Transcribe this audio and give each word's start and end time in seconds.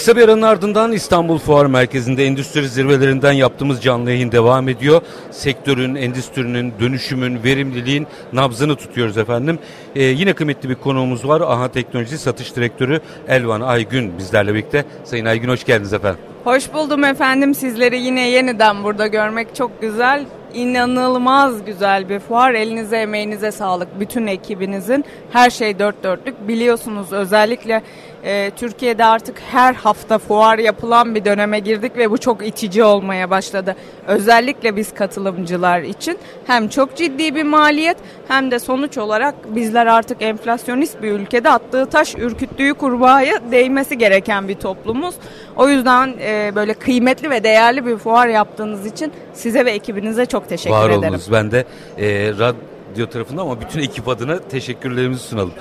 Kısa 0.00 0.16
bir 0.16 0.22
aranın 0.22 0.42
ardından 0.42 0.92
İstanbul 0.92 1.38
Fuar 1.38 1.66
Merkezi'nde 1.66 2.26
endüstri 2.26 2.68
zirvelerinden 2.68 3.32
yaptığımız 3.32 3.82
canlı 3.82 4.10
yayın 4.10 4.32
devam 4.32 4.68
ediyor. 4.68 5.02
Sektörün, 5.30 5.94
endüstrinin, 5.94 6.72
dönüşümün, 6.80 7.44
verimliliğin 7.44 8.06
nabzını 8.32 8.76
tutuyoruz 8.76 9.18
efendim. 9.18 9.58
Ee, 9.94 10.02
yine 10.02 10.32
kıymetli 10.32 10.68
bir 10.68 10.74
konuğumuz 10.74 11.28
var. 11.28 11.40
AHA 11.40 11.68
Teknoloji 11.68 12.18
Satış 12.18 12.56
Direktörü 12.56 13.00
Elvan 13.28 13.60
Aygün 13.60 14.18
bizlerle 14.18 14.54
birlikte. 14.54 14.84
Sayın 15.04 15.24
Aygün 15.24 15.48
hoş 15.48 15.64
geldiniz 15.64 15.92
efendim. 15.92 16.20
Hoş 16.44 16.72
buldum 16.72 17.04
efendim. 17.04 17.54
Sizleri 17.54 18.00
yine 18.00 18.30
yeniden 18.30 18.84
burada 18.84 19.06
görmek 19.06 19.54
çok 19.54 19.80
güzel. 19.80 20.26
İnanılmaz 20.54 21.64
güzel 21.64 22.08
bir 22.08 22.18
fuar. 22.18 22.54
Elinize 22.54 22.96
emeğinize 22.96 23.52
sağlık 23.52 24.00
bütün 24.00 24.26
ekibinizin. 24.26 25.04
Her 25.32 25.50
şey 25.50 25.78
dört 25.78 26.04
dörtlük. 26.04 26.48
Biliyorsunuz 26.48 27.12
özellikle 27.12 27.82
e, 28.24 28.50
Türkiye'de 28.56 29.04
artık 29.04 29.40
her 29.50 29.74
hafta 29.74 30.18
fuar 30.18 30.58
yapılan 30.58 31.14
bir 31.14 31.24
döneme 31.24 31.58
girdik 31.58 31.96
ve 31.96 32.10
bu 32.10 32.18
çok 32.18 32.46
itici 32.46 32.84
olmaya 32.84 33.30
başladı. 33.30 33.76
Özellikle 34.06 34.76
biz 34.76 34.94
katılımcılar 34.94 35.80
için 35.82 36.18
hem 36.46 36.68
çok 36.68 36.96
ciddi 36.96 37.34
bir 37.34 37.42
maliyet 37.42 37.96
hem 38.28 38.50
de 38.50 38.58
sonuç 38.58 38.98
olarak 38.98 39.34
bizler 39.56 39.86
artık 39.86 40.22
enflasyonist 40.22 41.02
bir 41.02 41.12
ülkede 41.12 41.50
attığı 41.50 41.86
taş 41.86 42.14
ürküttüğü 42.14 42.74
kurbağaya 42.74 43.50
değmesi 43.50 43.98
gereken 43.98 44.48
bir 44.48 44.54
toplumuz. 44.54 45.14
O 45.56 45.68
yüzden 45.68 46.14
e, 46.22 46.52
böyle 46.54 46.74
kıymetli 46.74 47.30
ve 47.30 47.44
değerli 47.44 47.86
bir 47.86 47.96
fuar 47.96 48.26
yaptığınız 48.28 48.86
için 48.86 49.12
size 49.34 49.64
ve 49.64 49.70
ekibinize 49.70 50.26
çok 50.26 50.48
teşekkür 50.48 50.76
Var 50.76 50.90
ederim. 50.90 51.04
olunuz. 51.04 51.32
Ben 51.32 51.50
de 51.50 51.64
e, 51.98 52.32
radyo 52.38 53.06
tarafından 53.06 53.42
ama 53.42 53.60
bütün 53.60 53.80
ekip 53.80 54.08
adına 54.08 54.38
teşekkürlerimizi 54.38 55.22
sunalım. 55.22 55.52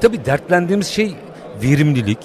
Tabii 0.00 0.24
dertlendiğimiz 0.24 0.86
şey 0.86 1.14
verimlilik, 1.62 2.18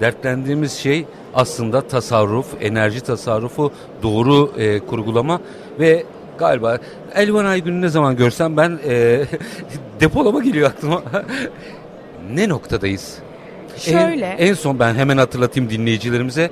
dertlendiğimiz 0.00 0.72
şey 0.72 1.06
aslında 1.34 1.80
tasarruf, 1.80 2.46
enerji 2.60 3.00
tasarrufu, 3.00 3.72
doğru 4.02 4.52
e, 4.58 4.78
kurgulama 4.78 5.40
ve 5.80 6.04
galiba 6.38 6.78
Elvan 7.14 7.44
Aygün'ü 7.44 7.80
ne 7.80 7.88
zaman 7.88 8.16
görsem 8.16 8.56
ben 8.56 8.78
e, 8.88 9.24
depolama 10.00 10.42
geliyor 10.42 10.70
aklıma. 10.70 11.02
ne 12.34 12.48
noktadayız? 12.48 13.18
Şöyle. 13.76 14.26
En, 14.26 14.46
en 14.46 14.54
son 14.54 14.78
ben 14.78 14.94
hemen 14.94 15.16
hatırlatayım 15.16 15.70
dinleyicilerimize. 15.70 16.50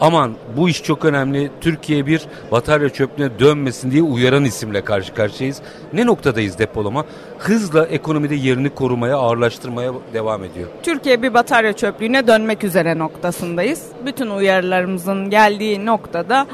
Aman 0.00 0.34
bu 0.56 0.68
iş 0.68 0.82
çok 0.82 1.04
önemli. 1.04 1.50
Türkiye 1.60 2.06
bir 2.06 2.22
batarya 2.52 2.88
çöplüğüne 2.88 3.38
dönmesin 3.38 3.90
diye 3.90 4.02
uyaran 4.02 4.44
isimle 4.44 4.84
karşı 4.84 5.14
karşıyayız. 5.14 5.62
Ne 5.92 6.06
noktadayız 6.06 6.58
depolama? 6.58 7.04
Hızla 7.38 7.86
ekonomide 7.86 8.34
yerini 8.34 8.70
korumaya, 8.70 9.16
ağırlaştırmaya 9.16 9.92
devam 10.14 10.44
ediyor. 10.44 10.68
Türkiye 10.82 11.22
bir 11.22 11.34
batarya 11.34 11.72
çöplüğüne 11.72 12.26
dönmek 12.26 12.64
üzere 12.64 12.98
noktasındayız. 12.98 13.86
Bütün 14.06 14.30
uyarılarımızın 14.30 15.30
geldiği 15.30 15.86
noktada 15.86 16.46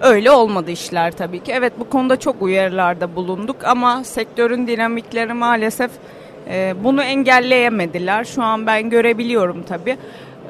öyle 0.00 0.30
olmadı 0.30 0.70
işler 0.70 1.12
tabii 1.12 1.42
ki. 1.42 1.52
Evet 1.54 1.72
bu 1.80 1.90
konuda 1.90 2.16
çok 2.18 2.42
uyarılarda 2.42 3.16
bulunduk 3.16 3.56
ama 3.64 4.04
sektörün 4.04 4.66
dinamikleri 4.66 5.32
maalesef 5.32 5.90
e, 6.50 6.74
bunu 6.84 7.02
engelleyemediler. 7.02 8.24
Şu 8.24 8.42
an 8.42 8.66
ben 8.66 8.90
görebiliyorum 8.90 9.62
tabii. 9.62 9.96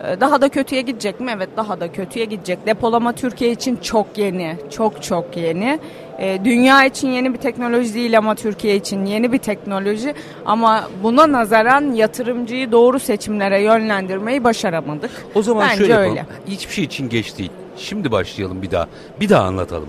E, 0.04 0.20
Daha 0.20 0.40
da 0.40 0.48
kötüye 0.48 0.82
gidecek 0.82 1.20
mi? 1.20 1.32
Evet 1.36 1.48
daha 1.56 1.80
da 1.80 1.92
kötüye 1.92 2.24
gidecek. 2.24 2.66
Depolama 2.66 3.12
Türkiye 3.12 3.50
için 3.50 3.76
çok 3.76 4.06
yeni, 4.18 4.56
çok 4.70 5.02
çok 5.02 5.36
yeni. 5.36 5.78
E, 6.18 6.38
Dünya 6.44 6.84
için 6.84 7.08
yeni 7.08 7.34
bir 7.34 7.38
teknoloji 7.38 7.94
değil 7.94 8.18
ama 8.18 8.34
Türkiye 8.34 8.76
için 8.76 9.06
yeni 9.06 9.32
bir 9.32 9.38
teknoloji. 9.38 10.14
Ama 10.46 10.84
buna 11.02 11.32
nazaran 11.32 11.92
yatırımcıyı 11.92 12.72
doğru 12.72 12.98
seçimlere 13.00 13.62
yönlendirmeyi 13.62 14.44
başaramadık. 14.44 15.10
O 15.34 15.42
zaman 15.42 15.62
Bence 15.68 15.76
şöyle 15.78 15.92
yapalım. 15.92 16.10
öyle. 16.10 16.24
Hiçbir 16.48 16.72
şey 16.74 16.84
için 16.84 17.08
geç 17.08 17.38
değil. 17.38 17.50
Şimdi 17.76 18.10
başlayalım 18.12 18.62
bir 18.62 18.70
daha. 18.70 18.86
Bir 19.20 19.28
daha 19.28 19.44
anlatalım. 19.44 19.88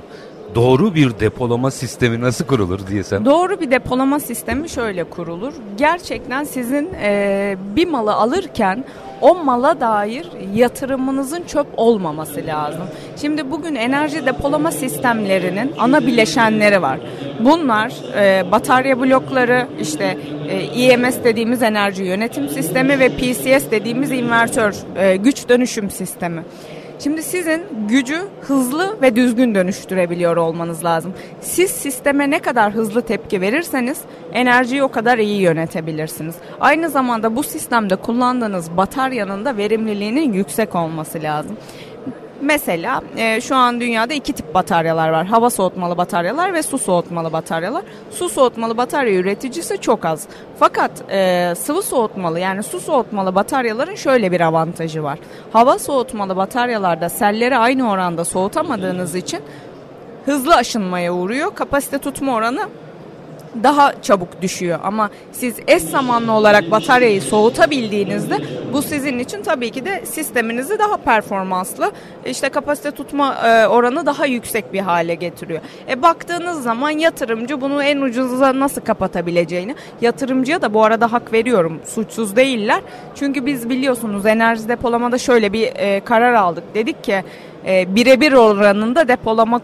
Doğru 0.56 0.96
bir 0.96 1.20
depolama 1.20 1.72
sistemi 1.72 2.22
nasıl 2.22 2.46
kurulur 2.46 2.88
diyesem. 2.88 3.26
Doğru 3.26 3.60
bir 3.60 3.72
depolama 3.72 4.20
sistemi 4.20 4.70
şöyle 4.70 5.04
kurulur. 5.04 5.54
Gerçekten 5.78 6.44
sizin 6.44 6.90
e, 7.02 7.58
bir 7.76 7.88
malı 7.88 8.14
alırken 8.14 8.84
o 9.22 9.36
mala 9.36 9.80
dair 9.82 10.28
yatırımınızın 10.56 11.44
çöp 11.44 11.68
olmaması 11.78 12.46
lazım. 12.48 12.84
Şimdi 13.22 13.52
bugün 13.52 13.76
enerji 13.76 14.26
depolama 14.26 14.72
sistemlerinin 14.72 15.74
ana 15.80 16.08
bileşenleri 16.08 16.82
var. 16.82 17.00
Bunlar 17.40 17.94
e, 18.16 18.52
batarya 18.52 19.00
blokları, 19.00 19.68
işte 19.82 20.18
e, 20.50 20.64
IMS 20.64 21.16
dediğimiz 21.24 21.64
enerji 21.64 22.04
yönetim 22.04 22.50
sistemi 22.50 23.00
ve 23.00 23.10
PCS 23.10 23.72
dediğimiz 23.72 24.12
invertör 24.12 24.76
e, 24.96 25.16
güç 25.16 25.50
dönüşüm 25.50 25.90
sistemi. 25.90 26.44
Şimdi 27.04 27.24
sizin 27.24 27.64
gücü 27.88 28.20
hızlı 28.42 29.02
ve 29.02 29.16
düzgün 29.16 29.56
dönüştürebiliyor 29.56 30.38
olmanız 30.38 30.84
lazım. 30.84 31.14
Siz 31.42 31.72
sisteme 31.72 32.30
ne 32.30 32.40
kadar 32.40 32.74
hızlı 32.74 33.02
tepki 33.02 33.42
verirseniz 33.42 34.02
enerjiyi 34.34 34.84
o 34.84 34.88
kadar 34.92 35.18
iyi 35.18 35.42
yönetebilirsiniz. 35.42 36.36
Aynı 36.60 36.90
zamanda 36.90 37.36
bu 37.36 37.44
sistemde 37.44 37.96
kullandığınız 37.96 38.78
bataryanın 38.78 39.46
da 39.46 39.58
verimliliğinin 39.58 40.34
yüksek 40.34 40.76
olması 40.76 41.22
lazım. 41.24 41.58
Mesela 42.42 43.02
e, 43.18 43.42
şu 43.42 43.56
an 43.56 43.82
dünyada 43.82 44.14
iki 44.14 44.34
tip 44.34 44.54
bataryalar 44.54 45.10
var. 45.10 45.26
Hava 45.26 45.50
soğutmalı 45.50 45.98
bataryalar 45.98 46.54
ve 46.54 46.64
su 46.64 46.78
soğutmalı 46.78 47.34
bataryalar. 47.34 47.84
Su 48.12 48.30
soğutmalı 48.30 48.78
batarya 48.78 49.14
üreticisi 49.14 49.78
çok 49.78 50.06
az. 50.06 50.28
Fakat 50.60 50.92
e, 51.12 51.54
sıvı 51.58 51.82
soğutmalı 51.82 52.40
yani 52.40 52.64
su 52.64 52.80
soğutmalı 52.80 53.36
bataryaların 53.36 53.96
şöyle 53.96 54.32
bir 54.32 54.42
avantajı 54.42 55.04
var. 55.04 55.20
Hava 55.54 55.80
soğutmalı 55.80 56.36
bataryalarda 56.38 57.10
selleri 57.10 57.58
aynı 57.58 57.92
oranda 57.92 58.26
soğutamadığınız 58.26 59.16
için 59.16 59.40
hızlı 60.26 60.56
aşınmaya 60.56 61.14
uğruyor. 61.14 61.56
Kapasite 61.56 61.98
tutma 61.98 62.36
oranı 62.36 62.62
daha 63.64 64.02
çabuk 64.02 64.42
düşüyor 64.42 64.80
ama 64.84 65.10
siz 65.32 65.56
eş 65.68 65.84
zamanlı 65.84 66.32
olarak 66.32 66.72
bataryayı 66.72 67.22
soğutabildiğinizde 67.22 68.38
bu 68.74 68.82
sizin 68.82 69.20
için 69.20 69.44
tabii 69.44 69.72
ki 69.72 69.86
de 69.86 70.06
sisteminizi 70.06 70.80
daha 70.80 70.98
performanslı 70.98 71.92
işte 72.26 72.50
kapasite 72.50 72.92
tutma 72.92 73.36
e, 73.36 73.68
oranı 73.68 74.06
daha 74.06 74.26
yüksek 74.26 74.74
bir 74.74 74.80
hale 74.80 75.16
getiriyor. 75.16 75.62
E 75.90 76.02
baktığınız 76.02 76.64
zaman 76.64 76.90
yatırımcı 76.90 77.62
bunu 77.62 77.84
en 77.84 78.02
ucuza 78.02 78.60
nasıl 78.60 78.82
kapatabileceğini 78.82 79.76
yatırımcıya 80.02 80.62
da 80.62 80.74
bu 80.74 80.84
arada 80.84 81.12
hak 81.12 81.34
veriyorum 81.34 81.80
suçsuz 81.86 82.36
değiller. 82.36 82.82
Çünkü 83.16 83.46
biz 83.46 83.70
biliyorsunuz 83.70 84.26
enerji 84.26 84.70
depolamada 84.70 85.18
şöyle 85.18 85.54
bir 85.54 85.72
e, 85.76 86.00
karar 86.00 86.34
aldık. 86.34 86.64
Dedik 86.76 87.04
ki 87.04 87.24
e, 87.66 87.96
birebir 87.96 88.34
oranında 88.34 89.08
depolama 89.08 89.60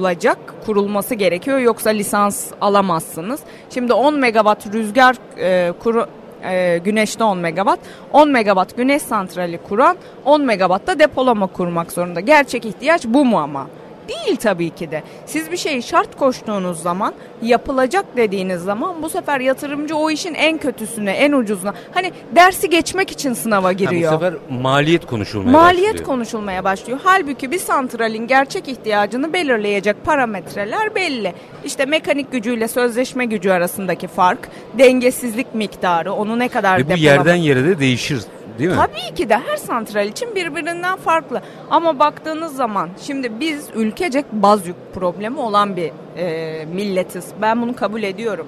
kurulacak, 0.00 0.38
kurulması 0.66 1.14
gerekiyor 1.14 1.58
yoksa 1.58 1.90
lisans 1.90 2.52
alamazsınız. 2.60 3.40
Şimdi 3.70 3.92
10 3.92 4.18
megawatt 4.18 4.66
rüzgar 4.74 5.16
e, 5.38 5.72
kuru, 5.72 6.06
e, 6.44 6.78
güneşte 6.78 7.24
10 7.24 7.38
megawatt, 7.38 7.78
10 8.12 8.30
megawatt 8.30 8.76
güneş 8.76 9.02
santrali 9.02 9.58
kuran 9.68 9.96
10 10.24 10.42
megawatt 10.42 10.86
da 10.86 10.98
depolama 10.98 11.46
kurmak 11.46 11.92
zorunda. 11.92 12.20
Gerçek 12.20 12.64
ihtiyaç 12.64 13.04
bu 13.06 13.24
mu 13.24 13.38
ama? 13.38 13.66
Değil 14.10 14.36
tabii 14.36 14.70
ki 14.70 14.90
de. 14.90 15.02
Siz 15.26 15.52
bir 15.52 15.56
şeyi 15.56 15.82
şart 15.82 16.16
koştuğunuz 16.18 16.82
zaman 16.82 17.14
yapılacak 17.42 18.04
dediğiniz 18.16 18.62
zaman 18.62 19.02
bu 19.02 19.10
sefer 19.10 19.40
yatırımcı 19.40 19.96
o 19.96 20.10
işin 20.10 20.34
en 20.34 20.58
kötüsüne, 20.58 21.10
en 21.12 21.32
ucuzuna 21.32 21.74
hani 21.94 22.12
dersi 22.36 22.70
geçmek 22.70 23.10
için 23.10 23.32
sınava 23.32 23.68
Ha, 23.68 23.72
giriyor. 23.72 24.12
bu 24.12 24.14
sefer 24.16 24.34
maliyet 24.62 25.06
konuşulmaya 25.06 25.52
Maliyet 25.52 25.88
başlıyor. 25.88 26.06
konuşulmaya 26.06 26.64
başlıyor. 26.64 26.98
Halbuki 27.04 27.50
bir 27.50 27.58
santralin 27.58 28.26
gerçek 28.26 28.68
ihtiyacını 28.68 29.32
belirleyecek 29.32 30.04
parametreler 30.04 30.94
belli. 30.94 31.34
İşte 31.64 31.84
mekanik 31.84 32.32
gücüyle 32.32 32.68
sözleşme 32.68 33.24
gücü 33.24 33.50
arasındaki 33.50 34.08
fark, 34.08 34.48
dengesizlik 34.78 35.54
miktarı, 35.54 36.12
onu 36.12 36.38
ne 36.38 36.48
kadar 36.48 36.78
Ve 36.78 36.84
bu 36.86 36.88
depolama- 36.90 36.98
yerden 37.04 37.34
yere 37.34 37.64
de 37.64 37.78
değişir 37.78 38.20
değil 38.58 38.70
mi? 38.70 38.76
Tabii 38.76 39.14
ki 39.14 39.28
de 39.28 39.38
her 39.38 39.56
santral 39.56 40.08
için 40.08 40.34
birbirinden 40.34 40.96
farklı. 40.96 41.42
Ama 41.70 41.98
baktığınız 41.98 42.56
zaman 42.56 42.88
şimdi 43.02 43.40
biz 43.40 43.68
ülkecek 43.74 44.24
baz 44.32 44.66
yük 44.66 44.76
problemi 44.94 45.40
olan 45.40 45.76
bir 45.76 45.92
e, 46.16 46.64
milletiz. 46.64 47.26
Ben 47.42 47.62
bunu 47.62 47.76
kabul 47.76 48.02
ediyorum. 48.02 48.46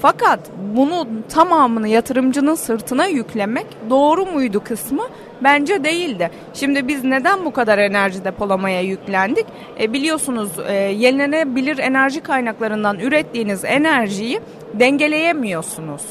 Fakat 0.00 0.40
bunu 0.76 1.06
tamamını 1.28 1.88
yatırımcının 1.88 2.54
sırtına 2.54 3.06
yüklemek 3.06 3.66
doğru 3.90 4.26
muydu 4.26 4.64
kısmı 4.64 5.02
bence 5.44 5.84
değildi. 5.84 6.30
Şimdi 6.54 6.88
biz 6.88 7.04
neden 7.04 7.44
bu 7.44 7.52
kadar 7.52 7.78
enerji 7.78 8.24
depolamaya 8.24 8.80
yüklendik? 8.80 9.46
E, 9.80 9.92
biliyorsunuz 9.92 10.50
e, 10.68 10.72
yenilenebilir 10.74 11.78
enerji 11.78 12.20
kaynaklarından 12.20 12.98
ürettiğiniz 12.98 13.64
enerjiyi 13.64 14.40
dengeleyemiyorsunuz. 14.74 16.02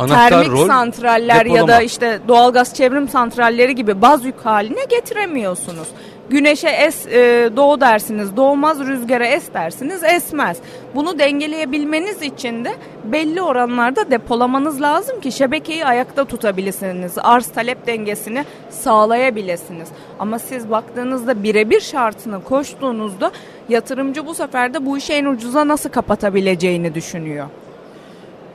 Anahtar 0.00 0.28
termik 0.28 0.50
rol, 0.50 0.66
santraller 0.66 1.46
ya 1.46 1.54
da 1.54 1.66
depolama. 1.66 1.82
işte 1.82 2.20
doğalgaz 2.28 2.74
çevrim 2.74 3.08
santralleri 3.08 3.74
gibi 3.74 4.02
baz 4.02 4.24
yük 4.24 4.40
haline 4.46 4.84
getiremiyorsunuz. 4.84 5.88
Güneşe 6.30 6.68
es 6.68 7.06
e, 7.06 7.50
doğu 7.56 7.80
dersiniz 7.80 8.36
doğmaz, 8.36 8.80
rüzgara 8.80 9.26
es 9.26 9.54
dersiniz 9.54 10.04
esmez. 10.04 10.56
Bunu 10.94 11.18
dengeleyebilmeniz 11.18 12.22
için 12.22 12.64
de 12.64 12.72
belli 13.04 13.42
oranlarda 13.42 14.10
depolamanız 14.10 14.82
lazım 14.82 15.20
ki 15.20 15.32
şebekeyi 15.32 15.86
ayakta 15.86 16.24
tutabilirsiniz. 16.24 17.12
Arz 17.22 17.46
talep 17.46 17.86
dengesini 17.86 18.44
sağlayabilirsiniz. 18.70 19.88
Ama 20.18 20.38
siz 20.38 20.70
baktığınızda 20.70 21.42
birebir 21.42 21.80
şartını 21.80 22.44
koştuğunuzda 22.44 23.30
yatırımcı 23.68 24.26
bu 24.26 24.34
sefer 24.34 24.74
de 24.74 24.86
bu 24.86 24.98
işi 24.98 25.12
en 25.12 25.24
ucuza 25.24 25.68
nasıl 25.68 25.90
kapatabileceğini 25.90 26.94
düşünüyor. 26.94 27.46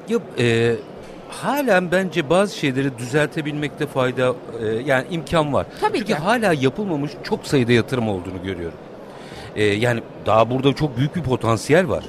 Ya, 0.09 0.17
e, 0.39 0.75
halen 1.29 1.91
bence 1.91 2.29
bazı 2.29 2.57
şeyleri 2.57 2.97
düzeltebilmekte 2.97 3.87
fayda 3.87 4.35
e, 4.61 4.65
yani 4.65 5.05
imkan 5.11 5.53
var. 5.53 5.65
Tabii 5.81 5.97
Çünkü 5.97 6.13
ki. 6.13 6.19
hala 6.19 6.53
yapılmamış 6.53 7.11
çok 7.23 7.47
sayıda 7.47 7.71
yatırım 7.71 8.09
olduğunu 8.09 8.43
görüyorum. 8.43 8.77
E, 9.55 9.63
yani 9.63 10.01
daha 10.25 10.49
burada 10.49 10.73
çok 10.73 10.97
büyük 10.97 11.15
bir 11.15 11.23
potansiyel 11.23 11.89
var. 11.89 12.03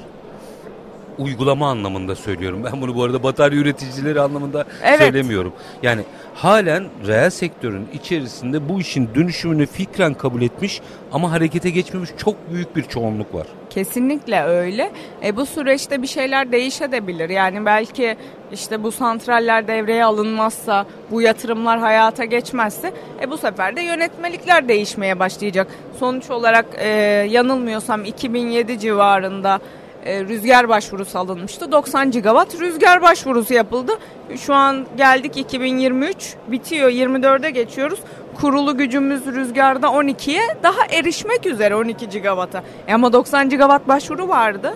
Uygulama 1.19 1.71
anlamında 1.71 2.15
söylüyorum. 2.15 2.65
Ben 2.65 2.81
bunu 2.83 2.95
bu 2.95 3.05
arada 3.05 3.23
batarya 3.23 3.59
üreticileri 3.61 4.21
anlamında 4.21 4.65
Evet. 4.85 4.99
söylemiyorum. 4.99 5.53
Yani 5.83 6.03
halen 6.35 6.85
reel 7.07 7.31
sektörün 7.31 7.89
içerisinde 7.95 8.69
bu 8.69 8.81
işin 8.81 9.09
dönüşümünü 9.15 9.67
fikren 9.67 10.15
kabul 10.15 10.43
etmiş 10.43 10.81
ama 11.13 11.33
harekete 11.33 11.71
geçmemiş 11.71 12.11
çok 12.17 12.51
büyük 12.53 12.77
bir 12.77 12.83
çoğunluk 12.83 13.35
var. 13.35 13.47
Kesinlikle 13.71 14.43
öyle. 14.43 14.93
E, 15.25 15.37
bu 15.37 15.47
süreçte 15.47 16.03
bir 16.03 16.07
şeyler 16.07 16.53
değişebilir. 16.53 17.29
Yani 17.29 17.67
belki 17.67 18.17
işte 18.53 18.83
bu 18.83 18.93
santraller 18.93 19.69
devreye 19.69 20.05
alınmazsa, 20.05 20.87
bu 21.11 21.23
yatırımlar 21.23 21.79
hayata 21.79 22.25
geçmezse 22.25 22.93
e, 23.23 23.31
bu 23.31 23.39
sefer 23.39 23.77
de 23.77 23.81
yönetmelikler 23.81 24.69
değişmeye 24.69 25.19
başlayacak. 25.19 25.67
Sonuç 26.01 26.31
olarak 26.31 26.67
e, 26.79 26.89
yanılmıyorsam 27.31 28.05
2007 28.05 28.79
civarında 28.79 29.61
e, 30.07 30.25
rüzgar 30.25 30.69
başvurusu 30.69 31.19
alınmıştı. 31.19 31.73
90 31.73 32.11
gigawatt 32.11 32.61
rüzgar 32.61 33.03
başvurusu 33.03 33.55
yapıldı. 33.55 33.93
Şu 34.37 34.55
an 34.55 34.87
geldik 34.97 35.37
2023 35.37 36.35
bitiyor 36.49 36.91
24'e 36.91 37.51
geçiyoruz. 37.51 37.99
Kurulu 38.41 38.77
gücümüz 38.77 39.27
rüzgarda 39.27 39.87
12'ye 39.87 40.41
daha 40.63 40.87
erişmek 40.91 41.47
üzere 41.47 41.75
12 41.77 42.09
gigawatt'a. 42.09 42.63
E 42.89 42.95
ama 42.95 43.13
90 43.13 43.49
gigawatt 43.49 43.89
başvuru 43.89 44.29
vardı. 44.29 44.75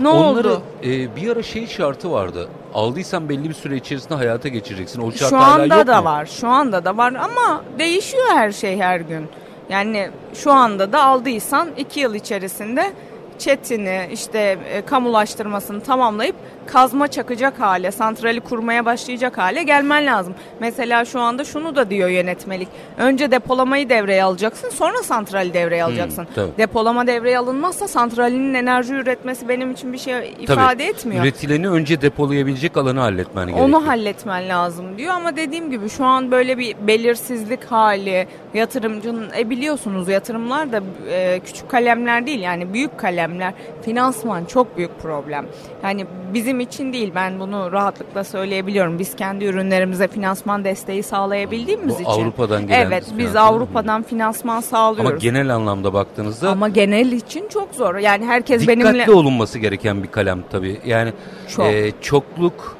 Ne 0.00 0.08
Onları 0.08 0.48
oldu? 0.48 0.62
e, 0.84 1.16
bir 1.16 1.32
ara 1.32 1.42
şey 1.42 1.66
şartı 1.66 2.12
vardı. 2.12 2.48
Aldıysan 2.74 3.28
belli 3.28 3.48
bir 3.48 3.54
süre 3.54 3.76
içerisinde 3.76 4.14
hayata 4.14 4.48
geçireceksin. 4.48 5.02
O 5.02 5.12
şart 5.12 5.30
Şu 5.30 5.36
anda 5.38 5.86
da 5.86 5.98
mu? 6.00 6.04
var. 6.04 6.26
Şu 6.26 6.48
anda 6.48 6.84
da 6.84 6.96
var 6.96 7.12
ama 7.14 7.62
değişiyor 7.78 8.26
her 8.28 8.52
şey 8.52 8.78
her 8.78 9.00
gün. 9.00 9.26
Yani 9.70 10.10
şu 10.34 10.52
anda 10.52 10.92
da 10.92 11.04
aldıysan 11.04 11.68
2 11.76 12.00
yıl 12.00 12.14
içerisinde 12.14 12.92
chatini 13.38 14.08
işte 14.12 14.58
e, 14.72 14.82
kamulaştırmasını 14.82 15.80
tamamlayıp 15.80 16.36
kazma 16.66 17.08
çakacak 17.08 17.60
hale, 17.60 17.90
santrali 17.90 18.40
kurmaya 18.40 18.84
başlayacak 18.84 19.38
hale 19.38 19.62
gelmen 19.62 20.06
lazım. 20.06 20.34
Mesela 20.60 21.04
şu 21.04 21.20
anda 21.20 21.44
şunu 21.44 21.76
da 21.76 21.90
diyor 21.90 22.08
yönetmelik. 22.08 22.68
Önce 22.98 23.30
depolamayı 23.30 23.88
devreye 23.88 24.22
alacaksın, 24.24 24.70
sonra 24.70 25.02
santrali 25.02 25.54
devreye 25.54 25.84
alacaksın. 25.84 26.26
tabii. 26.34 26.50
Depolama 26.58 27.06
devreye 27.06 27.38
alınmazsa 27.38 27.88
santralinin 27.88 28.54
enerji 28.54 28.94
üretmesi 28.94 29.48
benim 29.48 29.70
için 29.70 29.92
bir 29.92 29.98
şey 29.98 30.34
ifade 30.40 30.84
etmiyor. 30.86 31.24
Üretileni 31.24 31.68
önce 31.68 32.00
depolayabilecek 32.00 32.76
alanı 32.76 33.00
halletmen 33.00 33.46
gerekiyor. 33.46 33.68
Onu 33.68 33.86
halletmen 33.86 34.48
lazım 34.48 34.98
diyor 34.98 35.14
ama 35.14 35.36
dediğim 35.36 35.70
gibi 35.70 35.88
şu 35.88 36.04
an 36.04 36.30
böyle 36.30 36.58
bir 36.58 36.76
belirsizlik 36.86 37.64
hali 37.64 38.26
yatırımcının 38.54 39.28
e 39.38 39.50
biliyorsunuz 39.50 40.08
yatırımlar 40.08 40.72
da 40.72 40.82
e, 41.10 41.40
küçük 41.44 41.68
kalemler 41.70 42.26
değil 42.26 42.40
yani 42.40 42.72
büyük 42.74 42.98
kalemler 43.28 43.54
finansman 43.82 44.44
çok 44.44 44.76
büyük 44.76 45.02
problem. 45.02 45.46
Yani 45.82 46.06
bizim 46.34 46.60
için 46.60 46.92
değil 46.92 47.12
ben 47.14 47.40
bunu 47.40 47.72
rahatlıkla 47.72 48.24
söyleyebiliyorum. 48.24 48.98
Biz 48.98 49.16
kendi 49.16 49.44
ürünlerimize 49.44 50.08
finansman 50.08 50.64
desteği 50.64 51.02
sağlayabildiğimiz 51.02 51.98
Bu 51.98 52.02
için. 52.02 52.04
Avrupa'dan 52.04 52.66
gelen 52.66 52.86
Evet 52.86 53.04
biz. 53.18 53.36
Avrupa'dan 53.36 54.02
finansman 54.02 54.60
sağlıyoruz. 54.60 55.10
Ama 55.10 55.18
genel 55.18 55.54
anlamda 55.54 55.92
baktığınızda 55.92 56.50
Ama 56.50 56.68
genel 56.68 57.12
için 57.12 57.48
çok 57.48 57.74
zor. 57.74 57.96
Yani 57.96 58.26
herkes 58.26 58.62
dikkatli 58.62 58.84
benimle 58.84 59.10
olunması 59.10 59.58
gereken 59.58 60.02
bir 60.02 60.08
kalem 60.08 60.44
tabii. 60.50 60.80
Yani 60.84 61.12
Çok. 61.48 61.64
e, 61.66 61.92
çokluk 62.00 62.76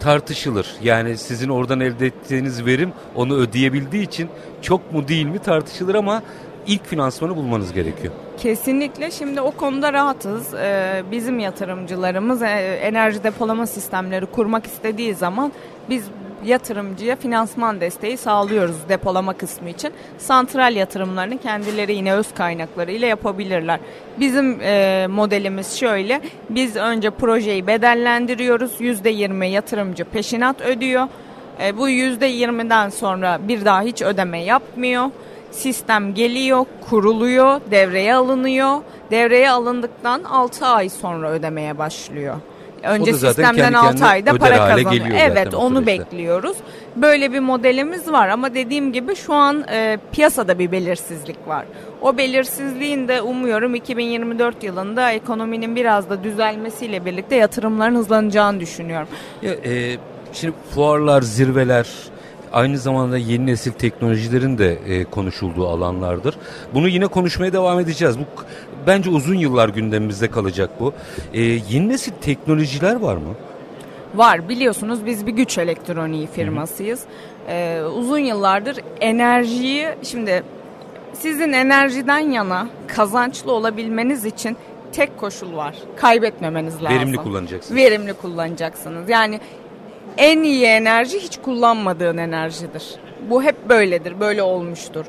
tartışılır. 0.00 0.66
Yani 0.82 1.16
sizin 1.16 1.48
oradan 1.48 1.80
elde 1.80 2.06
ettiğiniz 2.06 2.66
verim 2.66 2.92
onu 3.14 3.34
ödeyebildiği 3.34 4.02
için 4.02 4.28
çok 4.62 4.92
mu 4.92 5.08
değil 5.08 5.26
mi 5.26 5.38
tartışılır 5.38 5.94
ama 5.94 6.22
ilk 6.66 6.86
finansmanı 6.86 7.36
bulmanız 7.36 7.72
gerekiyor. 7.72 8.12
Kesinlikle 8.38 9.10
şimdi 9.10 9.40
o 9.40 9.50
konuda 9.50 9.92
rahatız. 9.92 10.54
Ee, 10.54 11.02
bizim 11.10 11.38
yatırımcılarımız 11.38 12.42
e, 12.42 12.46
enerji 12.82 13.24
depolama 13.24 13.66
sistemleri 13.66 14.26
kurmak 14.26 14.66
istediği 14.66 15.14
zaman 15.14 15.52
biz 15.90 16.04
yatırımcıya 16.44 17.16
finansman 17.16 17.80
desteği 17.80 18.16
sağlıyoruz 18.16 18.76
depolama 18.88 19.32
kısmı 19.32 19.68
için. 19.68 19.92
Santral 20.18 20.76
yatırımlarını 20.76 21.38
kendileri 21.38 21.94
yine 21.94 22.14
öz 22.14 22.34
kaynaklarıyla 22.34 23.08
yapabilirler. 23.08 23.80
Bizim 24.20 24.60
e, 24.62 25.06
modelimiz 25.10 25.76
şöyle. 25.78 26.20
Biz 26.50 26.76
önce 26.76 27.10
projeyi 27.10 27.66
bedellendiriyoruz. 27.66 28.80
%20 28.80 29.44
yatırımcı 29.44 30.04
peşinat 30.04 30.60
ödüyor. 30.60 31.08
E, 31.62 31.76
bu 31.76 31.88
%20'den 31.88 32.88
sonra 32.88 33.38
bir 33.48 33.64
daha 33.64 33.82
hiç 33.82 34.02
ödeme 34.02 34.42
yapmıyor. 34.42 35.10
Sistem 35.50 36.14
geliyor, 36.14 36.64
kuruluyor, 36.90 37.60
devreye 37.70 38.14
alınıyor. 38.14 38.76
Devreye 39.10 39.50
alındıktan 39.50 40.22
6 40.24 40.66
ay 40.66 40.88
sonra 40.88 41.30
ödemeye 41.30 41.78
başlıyor. 41.78 42.36
Önce 42.82 43.12
sistemden 43.12 43.56
kendi 43.56 43.78
6 43.78 43.88
kendine 43.88 44.06
ayda 44.06 44.38
para 44.38 44.56
kazanıyor. 44.56 45.06
Evet, 45.18 45.54
onu 45.54 45.86
bekliyoruz. 45.86 46.56
Böyle 46.96 47.32
bir 47.32 47.40
modelimiz 47.40 48.12
var 48.12 48.28
ama 48.28 48.54
dediğim 48.54 48.92
gibi 48.92 49.16
şu 49.16 49.34
an 49.34 49.64
e, 49.70 49.98
piyasada 50.12 50.58
bir 50.58 50.72
belirsizlik 50.72 51.48
var. 51.48 51.64
O 52.00 52.18
belirsizliğin 52.18 53.08
de 53.08 53.22
umuyorum 53.22 53.74
2024 53.74 54.64
yılında 54.64 55.12
ekonominin 55.12 55.76
biraz 55.76 56.10
da 56.10 56.24
düzelmesiyle 56.24 57.04
birlikte 57.04 57.36
yatırımların 57.36 57.96
hızlanacağını 57.96 58.60
düşünüyorum. 58.60 59.08
Ya, 59.42 59.52
e, 59.52 59.96
şimdi 60.32 60.54
fuarlar, 60.74 61.22
zirveler 61.22 61.86
aynı 62.52 62.78
zamanda 62.78 63.18
yeni 63.18 63.46
nesil 63.46 63.72
teknolojilerin 63.72 64.58
de 64.58 64.72
e, 64.72 65.04
konuşulduğu 65.04 65.68
alanlardır. 65.68 66.34
Bunu 66.74 66.88
yine 66.88 67.06
konuşmaya 67.06 67.52
devam 67.52 67.80
edeceğiz. 67.80 68.18
Bu 68.18 68.22
bence 68.86 69.10
uzun 69.10 69.34
yıllar 69.34 69.68
gündemimizde 69.68 70.30
kalacak 70.30 70.70
bu. 70.80 70.92
E, 71.34 71.42
yeni 71.42 71.88
nesil 71.88 72.12
teknolojiler 72.20 72.96
var 72.96 73.16
mı? 73.16 73.34
Var 74.14 74.48
biliyorsunuz 74.48 75.06
biz 75.06 75.26
bir 75.26 75.32
güç 75.32 75.58
elektroniği 75.58 76.26
firmasıyız. 76.26 77.00
Ee, 77.48 77.82
uzun 77.96 78.18
yıllardır 78.18 78.76
enerjiyi 79.00 79.88
şimdi 80.02 80.42
sizin 81.12 81.52
enerjiden 81.52 82.18
yana 82.18 82.68
kazançlı 82.86 83.52
olabilmeniz 83.52 84.24
için 84.24 84.56
tek 84.92 85.18
koşul 85.18 85.56
var. 85.56 85.74
Kaybetmemeniz 85.96 86.82
lazım. 86.82 86.98
Verimli 86.98 87.16
kullanacaksınız. 87.16 87.76
Verimli 87.76 88.12
kullanacaksınız. 88.12 89.08
Yani 89.08 89.40
en 90.16 90.42
iyi 90.42 90.64
enerji 90.64 91.18
hiç 91.18 91.36
kullanmadığın 91.36 92.16
enerjidir. 92.16 92.94
Bu 93.30 93.42
hep 93.42 93.68
böyledir, 93.68 94.20
böyle 94.20 94.42
olmuştur. 94.42 95.04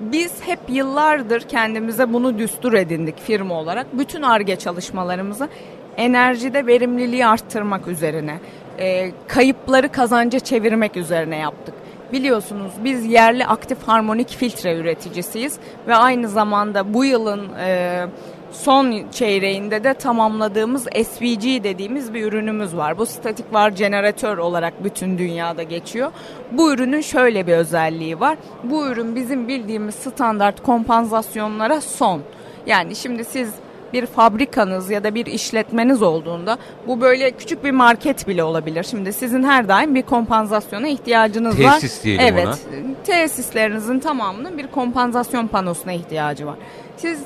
Biz 0.00 0.32
hep 0.46 0.58
yıllardır 0.68 1.40
kendimize 1.40 2.12
bunu 2.12 2.38
düstur 2.38 2.72
edindik 2.72 3.18
firma 3.20 3.54
olarak. 3.54 3.86
Bütün 3.98 4.22
ARGE 4.22 4.56
çalışmalarımızı 4.56 5.48
enerjide 5.96 6.66
verimliliği 6.66 7.26
arttırmak 7.26 7.88
üzerine, 7.88 8.38
e, 8.78 9.10
kayıpları 9.28 9.88
kazanca 9.88 10.38
çevirmek 10.38 10.96
üzerine 10.96 11.36
yaptık. 11.36 11.74
Biliyorsunuz 12.12 12.72
biz 12.84 13.04
yerli 13.06 13.46
aktif 13.46 13.82
harmonik 13.82 14.28
filtre 14.28 14.76
üreticisiyiz 14.76 15.58
ve 15.88 15.94
aynı 15.94 16.28
zamanda 16.28 16.94
bu 16.94 17.04
yılın 17.04 17.48
e, 17.60 18.06
son 18.54 19.10
çeyreğinde 19.12 19.84
de 19.84 19.94
tamamladığımız 19.94 20.82
SVG 20.82 21.64
dediğimiz 21.64 22.14
bir 22.14 22.26
ürünümüz 22.26 22.76
var. 22.76 22.98
Bu 22.98 23.06
statik 23.06 23.52
var 23.52 23.70
jeneratör 23.70 24.38
olarak 24.38 24.84
bütün 24.84 25.18
dünyada 25.18 25.62
geçiyor. 25.62 26.12
Bu 26.52 26.72
ürünün 26.72 27.00
şöyle 27.00 27.46
bir 27.46 27.52
özelliği 27.52 28.20
var. 28.20 28.38
Bu 28.64 28.86
ürün 28.86 29.16
bizim 29.16 29.48
bildiğimiz 29.48 29.94
standart 29.94 30.62
kompansasyonlara 30.62 31.80
son. 31.80 32.20
Yani 32.66 32.96
şimdi 32.96 33.24
siz 33.24 33.54
bir 33.92 34.06
fabrikanız 34.06 34.90
ya 34.90 35.04
da 35.04 35.14
bir 35.14 35.26
işletmeniz 35.26 36.02
olduğunda 36.02 36.58
bu 36.86 37.00
böyle 37.00 37.30
küçük 37.30 37.64
bir 37.64 37.70
market 37.70 38.28
bile 38.28 38.44
olabilir. 38.44 38.82
Şimdi 38.82 39.12
sizin 39.12 39.42
her 39.42 39.68
daim 39.68 39.94
bir 39.94 40.02
kompansasyona 40.02 40.88
ihtiyacınız 40.88 41.64
var. 41.64 41.80
Tesis 41.80 42.04
diyelim 42.04 42.24
evet, 42.26 42.66
tesislerinizin 43.04 43.98
tamamının 43.98 44.58
bir 44.58 44.66
kompansasyon 44.66 45.46
panosuna 45.46 45.92
ihtiyacı 45.92 46.46
var. 46.46 46.56
Siz 46.96 47.18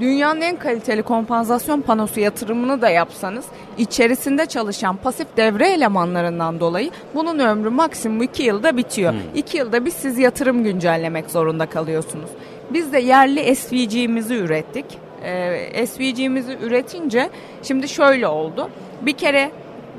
dünyanın 0.00 0.40
en 0.40 0.56
kaliteli 0.56 1.02
kompansasyon 1.02 1.80
panosu 1.80 2.20
yatırımını 2.20 2.82
da 2.82 2.88
yapsanız 2.88 3.44
içerisinde 3.78 4.46
çalışan 4.46 4.96
pasif 4.96 5.26
devre 5.36 5.68
elemanlarından 5.68 6.60
dolayı 6.60 6.90
bunun 7.14 7.38
ömrü 7.38 7.70
maksimum 7.70 8.22
2 8.22 8.42
yılda 8.42 8.76
bitiyor. 8.76 9.14
2 9.34 9.52
hmm. 9.52 9.58
yılda 9.58 9.84
biz 9.84 9.94
siz 9.94 10.18
yatırım 10.18 10.64
güncellemek 10.64 11.30
zorunda 11.30 11.66
kalıyorsunuz. 11.66 12.30
Biz 12.70 12.92
de 12.92 12.98
yerli 12.98 13.56
SVG'mizi 13.56 14.34
ürettik. 14.34 14.86
Ee, 15.24 15.86
SVG'mizi 15.86 16.58
üretince 16.62 17.30
şimdi 17.62 17.88
şöyle 17.88 18.26
oldu. 18.26 18.70
Bir 19.02 19.12
kere 19.12 19.50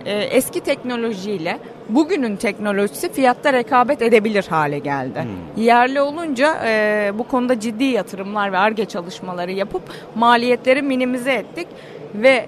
e, 0.08 0.14
eski 0.14 0.60
teknolojiyle 0.62 1.60
bugünün 1.90 2.36
teknolojisi 2.36 3.12
fiyatta 3.12 3.54
rekabet 3.54 4.02
edebilir 4.02 4.46
hale 4.50 4.80
geldi. 4.80 5.22
Hmm. 5.22 5.64
Yerli 5.64 6.02
olunca 6.02 6.62
e, 6.66 7.12
bu 7.18 7.24
konuda 7.24 7.60
ciddi 7.60 7.84
yatırımlar 7.84 8.52
ve 8.52 8.58
ARGE 8.58 8.86
çalışmaları 8.86 9.52
yapıp 9.52 9.82
maliyetleri 10.16 10.82
minimize 10.82 11.34
ettik 11.34 11.68
ve 12.16 12.46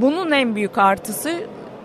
bunun 0.00 0.30
en 0.30 0.54
büyük 0.54 0.78
artısı 0.78 1.34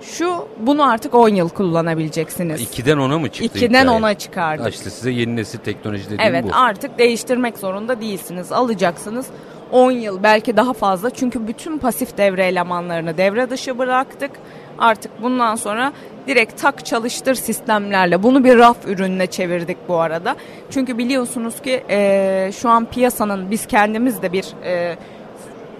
şu 0.02 0.48
bunu 0.60 0.90
artık 0.90 1.16
10 1.16 1.30
yıl 1.30 1.50
kullanabileceksiniz. 1.50 2.62
2'den 2.62 2.98
10'a 2.98 3.20
mı 3.20 3.30
çıktı? 3.30 3.60
2'den 3.60 3.88
10'a 3.88 4.14
çıkardık. 4.14 4.74
İşte 4.74 4.90
size 4.90 5.12
yeni 5.12 5.36
nesil 5.36 5.60
teknoloji 5.60 6.06
dediğim 6.06 6.22
evet, 6.22 6.44
bu. 6.44 6.48
Evet 6.48 6.58
artık 6.58 7.00
değiştirmek 7.00 7.58
zorunda 7.58 8.02
değilsiniz. 8.02 8.52
Alacaksınız 8.52 9.28
10 9.72 9.92
yıl 9.92 10.24
belki 10.24 10.58
daha 10.58 10.74
fazla 10.74 11.10
çünkü 11.10 11.48
bütün 11.48 11.78
pasif 11.78 12.18
devre 12.18 12.46
elemanlarını 12.46 13.18
devre 13.18 13.50
dışı 13.50 13.78
bıraktık. 13.78 14.32
Artık 14.80 15.12
bundan 15.22 15.56
sonra 15.56 15.94
direkt 16.28 16.62
tak 16.62 16.86
çalıştır 16.86 17.36
sistemlerle 17.36 18.24
bunu 18.24 18.44
bir 18.44 18.58
raf 18.58 18.78
ürününe 18.88 19.28
çevirdik 19.28 19.78
bu 19.88 20.00
arada. 20.00 20.36
Çünkü 20.70 20.98
biliyorsunuz 20.98 21.62
ki 21.62 21.84
e, 21.90 22.52
şu 22.62 22.70
an 22.70 22.86
piyasanın 22.86 23.52
biz 23.52 23.68
kendimiz 23.68 24.22
de 24.22 24.34
bir 24.34 24.46
e, 24.64 24.98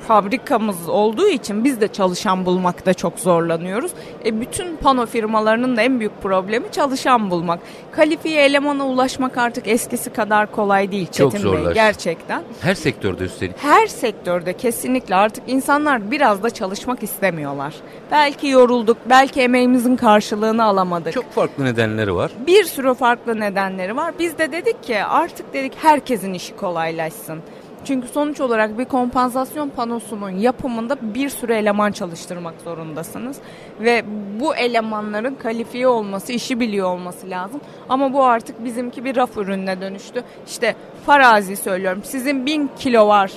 fabrikamız 0.08 0.90
olduğu 0.90 1.28
için 1.28 1.64
biz 1.64 1.82
de 1.82 1.88
çalışan 1.88 2.46
bulmakta 2.46 2.94
çok 2.94 3.20
zorlanıyoruz. 3.20 3.92
E, 4.26 4.42
bütün 4.42 4.76
pano 4.76 5.06
firmalarının 5.06 5.78
da 5.78 5.82
en 5.82 6.00
büyük 6.00 6.22
problemi 6.22 6.72
çalışan 6.72 7.32
bulmak. 7.32 7.60
Kalifiye 7.92 8.46
elemana 8.46 8.88
ulaşmak 8.88 9.38
artık 9.38 9.68
eskisi 9.68 10.10
kadar 10.10 10.52
kolay 10.52 10.92
değil 10.92 11.08
Çetin 11.12 11.42
çok 11.42 11.54
Bey 11.54 11.74
gerçekten. 11.74 12.44
Her 12.62 12.76
sektörde 12.76 13.24
üstelik. 13.24 13.56
Her 13.58 13.88
sektörde 13.88 14.54
kesinlikle 14.54 15.16
artık 15.16 15.44
insanlar 15.48 16.12
biraz 16.12 16.44
da 16.44 16.50
çalışmak 16.50 17.04
istemiyorlar. 17.04 17.74
Belki 18.12 18.48
yorulduk, 18.48 18.98
belki 19.10 19.42
emeğimizin 19.42 19.96
karşılığını 19.96 20.64
alamadık. 20.64 21.14
Çok 21.14 21.32
farklı 21.32 21.66
nedenleri 21.66 22.16
var. 22.16 22.32
Bir 22.48 22.64
sürü 22.64 22.94
farklı 22.94 23.40
nedenleri 23.40 23.96
var. 23.96 24.14
Biz 24.20 24.38
de 24.38 24.52
dedik 24.52 24.84
ki 24.84 25.04
artık 25.04 25.54
dedik 25.54 25.74
herkesin 25.82 26.34
işi 26.34 26.56
kolaylaşsın. 26.56 27.40
Çünkü 27.86 28.08
sonuç 28.08 28.42
olarak 28.42 28.78
bir 28.78 28.86
kompansasyon 28.86 29.70
panosunun 29.70 30.30
yapımında 30.30 30.98
bir 31.02 31.30
sürü 31.30 31.54
eleman 31.54 31.92
çalıştırmak 31.92 32.54
zorundasınız. 32.64 33.38
Ve 33.80 34.04
bu 34.40 34.56
elemanların 34.56 35.36
kalifiye 35.36 35.88
olması, 35.88 36.34
işi 36.34 36.60
biliyor 36.60 36.90
olması 36.90 37.30
lazım. 37.30 37.62
Ama 37.90 38.14
bu 38.14 38.24
artık 38.24 38.66
bizimki 38.66 39.06
bir 39.06 39.16
raf 39.16 39.38
ürününe 39.38 39.82
dönüştü. 39.82 40.24
İşte 40.48 40.76
farazi 41.06 41.56
söylüyorum. 41.56 42.02
Sizin 42.04 42.46
bin 42.46 42.70
kilo 42.78 43.08
var 43.08 43.32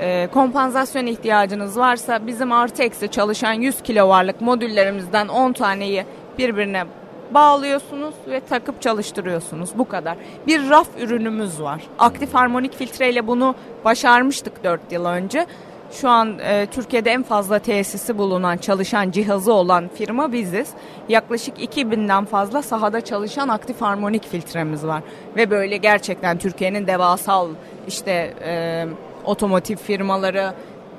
e, 0.00 0.28
kompansasyon 0.34 1.06
ihtiyacınız 1.06 1.78
varsa 1.78 2.26
bizim 2.26 2.52
artı 2.52 2.82
eksi 2.82 3.08
çalışan 3.08 3.52
100 3.52 3.82
kilo 3.82 4.08
varlık 4.08 4.40
modüllerimizden 4.40 5.28
10 5.28 5.52
taneyi 5.52 6.04
birbirine 6.38 6.84
bağlıyorsunuz 7.34 8.14
ve 8.28 8.40
takıp 8.40 8.82
çalıştırıyorsunuz. 8.82 9.70
Bu 9.74 9.88
kadar. 9.88 10.16
Bir 10.46 10.70
raf 10.70 10.88
ürünümüz 11.00 11.62
var. 11.62 11.82
Aktif 11.98 12.34
harmonik 12.34 12.74
filtreyle 12.74 13.26
bunu 13.26 13.54
başarmıştık 13.84 14.64
4 14.64 14.92
yıl 14.92 15.04
önce. 15.04 15.46
Şu 15.92 16.08
an 16.08 16.38
e, 16.38 16.66
Türkiye'de 16.66 17.10
en 17.10 17.22
fazla 17.22 17.58
tesisi 17.58 18.18
bulunan, 18.18 18.56
çalışan 18.56 19.10
cihazı 19.10 19.52
olan 19.52 19.88
firma 19.94 20.32
biziz. 20.32 20.68
Yaklaşık 21.08 21.58
2000'den 21.58 22.24
fazla 22.24 22.62
sahada 22.62 23.00
çalışan 23.00 23.48
aktif 23.48 23.80
harmonik 23.80 24.28
filtremiz 24.28 24.86
var. 24.86 25.02
Ve 25.36 25.50
böyle 25.50 25.76
gerçekten 25.76 26.38
Türkiye'nin 26.38 26.86
devasal 26.86 27.48
işte 27.88 28.34
e, 28.44 28.84
otomotiv 29.24 29.76
firmaları, 29.76 30.52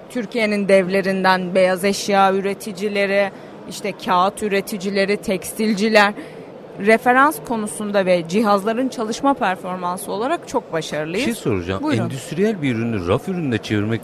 Türkiye'nin 0.10 0.68
devlerinden 0.68 1.56
beyaz 1.56 1.84
eşya 1.84 2.34
üreticileri, 2.34 3.32
işte 3.70 3.94
kağıt 4.06 4.44
üreticileri, 4.44 5.18
tekstilciler 5.18 6.14
referans 6.86 7.38
konusunda 7.48 8.06
ve 8.06 8.24
cihazların 8.30 8.90
çalışma 8.90 9.34
performansı 9.34 10.12
olarak 10.12 10.48
çok 10.48 10.74
başarılıyız. 10.74 11.28
Bir 11.28 11.34
şey 11.34 11.42
soracağım. 11.44 11.84
Buyurun. 11.84 12.04
Endüstriyel 12.04 12.62
bir 12.62 12.76
ürünü 12.76 13.08
raf 13.08 13.30
ürününe 13.30 13.58
çevirmek 13.58 14.02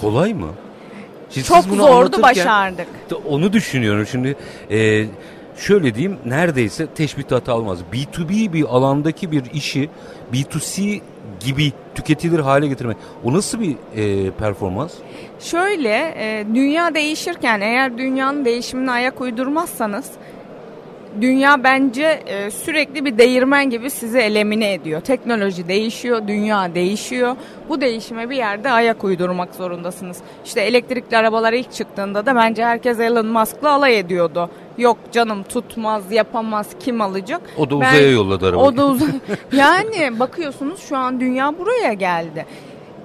kolay 0.00 0.34
mı? 0.34 0.48
Şimdi 1.30 1.46
çok 1.46 1.64
zordu 1.64 2.22
başardık. 2.22 2.86
Onu 3.28 3.52
düşünüyorum 3.52 4.06
şimdi. 4.06 4.36
E, 4.70 5.06
şöyle 5.56 5.94
diyeyim 5.94 6.18
neredeyse 6.24 6.86
teşbih 6.86 7.24
hata 7.30 7.52
almaz. 7.52 7.78
B2B 7.92 8.52
bir 8.52 8.64
alandaki 8.64 9.32
bir 9.32 9.42
işi 9.52 9.90
B2C 10.32 11.00
gibi 11.40 11.72
tüketilir 11.94 12.38
hale 12.38 12.66
getirmek. 12.66 12.96
O 13.24 13.32
nasıl 13.32 13.60
bir 13.60 13.76
e, 13.96 14.30
performans? 14.30 14.92
Şöyle 15.40 16.14
e, 16.18 16.46
dünya 16.54 16.94
değişirken 16.94 17.60
eğer 17.60 17.98
dünyanın 17.98 18.44
değişimine 18.44 18.90
ayak 18.90 19.20
uydurmazsanız 19.20 20.10
dünya 21.22 21.64
bence 21.64 22.22
e, 22.26 22.50
sürekli 22.50 23.04
bir 23.04 23.18
değirmen 23.18 23.70
gibi 23.70 23.90
sizi 23.90 24.18
elemine 24.18 24.72
ediyor. 24.72 25.00
Teknoloji 25.00 25.68
değişiyor, 25.68 26.28
dünya 26.28 26.74
değişiyor. 26.74 27.36
Bu 27.68 27.80
değişime 27.80 28.30
bir 28.30 28.36
yerde 28.36 28.70
ayak 28.70 29.04
uydurmak 29.04 29.54
zorundasınız. 29.54 30.18
İşte 30.44 30.60
elektrikli 30.60 31.16
arabalar 31.16 31.52
ilk 31.52 31.72
çıktığında 31.72 32.26
da 32.26 32.36
bence 32.36 32.64
herkes 32.64 33.00
Elon 33.00 33.26
Musk'la 33.26 33.72
alay 33.72 33.98
ediyordu. 33.98 34.50
Yok 34.78 34.98
canım 35.12 35.42
tutmaz, 35.42 36.12
yapamaz, 36.12 36.68
kim 36.80 37.00
alacak? 37.00 37.40
O 37.58 37.70
da 37.70 37.76
uzaya 37.76 38.02
ben, 38.02 38.12
yolladı 38.12 38.46
arabayı. 38.46 38.68
O 38.68 38.76
da 38.76 38.86
uzay. 38.86 39.08
yani 39.52 40.20
bakıyorsunuz 40.20 40.80
şu 40.80 40.96
an 40.96 41.20
dünya 41.20 41.58
buraya 41.58 41.92
geldi 41.92 42.46